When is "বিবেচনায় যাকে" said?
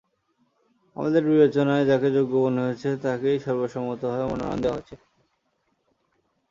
1.25-2.07